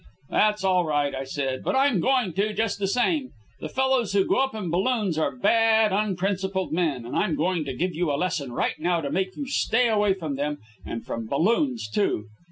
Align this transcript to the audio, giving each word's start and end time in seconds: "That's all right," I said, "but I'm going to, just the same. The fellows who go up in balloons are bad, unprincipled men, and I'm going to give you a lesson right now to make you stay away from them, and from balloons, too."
"That's 0.31 0.63
all 0.63 0.83
right," 0.83 1.13
I 1.13 1.25
said, 1.25 1.63
"but 1.63 1.75
I'm 1.75 1.99
going 1.99 2.33
to, 2.33 2.53
just 2.53 2.79
the 2.79 2.87
same. 2.87 3.33
The 3.59 3.69
fellows 3.69 4.13
who 4.13 4.25
go 4.25 4.43
up 4.43 4.55
in 4.55 4.71
balloons 4.71 5.15
are 5.15 5.29
bad, 5.37 5.93
unprincipled 5.93 6.71
men, 6.73 7.05
and 7.05 7.15
I'm 7.15 7.35
going 7.35 7.65
to 7.65 7.75
give 7.77 7.93
you 7.93 8.09
a 8.11 8.17
lesson 8.17 8.51
right 8.51 8.79
now 8.79 9.01
to 9.01 9.11
make 9.11 9.35
you 9.37 9.45
stay 9.47 9.89
away 9.89 10.15
from 10.15 10.37
them, 10.37 10.57
and 10.83 11.05
from 11.05 11.27
balloons, 11.27 11.87
too." 11.87 12.25